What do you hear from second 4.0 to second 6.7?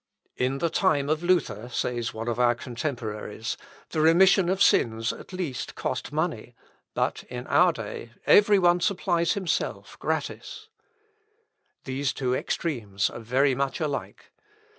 remission of sins at least cost money,